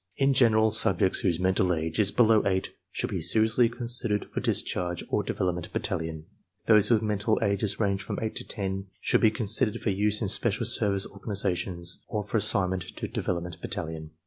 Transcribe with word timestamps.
In 0.17 0.33
general, 0.33 0.71
subjects 0.71 1.19
whose 1.19 1.39
menial 1.39 1.71
age 1.75 1.99
is 1.99 2.09
below 2.09 2.41
eight 2.47 2.71
should 2.91 3.11
be 3.11 3.21
seriously 3.21 3.69
con 3.69 3.85
sidered 3.85 4.27
for 4.31 4.39
discharge 4.39 5.03
or 5.09 5.21
Development 5.21 5.71
Battalion, 5.71 6.25
Those 6.65 6.87
whose 6.87 7.03
mental 7.03 7.37
ages 7.43 7.79
range 7.79 8.01
from 8.01 8.17
eight 8.19 8.35
to 8.37 8.43
ten 8.43 8.87
should 8.99 9.21
be 9.21 9.29
considered 9.29 9.79
for 9.79 9.91
use 9.91 10.19
in 10.19 10.27
special 10.27 10.65
service 10.65 11.05
organizations 11.05 12.03
or 12.07 12.23
for 12.23 12.37
assignment 12.37 12.81
to 12.95 13.07
Development 13.07 13.61
Battalion. 13.61 14.09